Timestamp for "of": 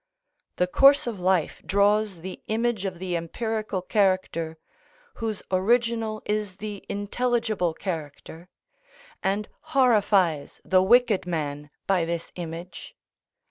1.05-1.19, 2.85-2.97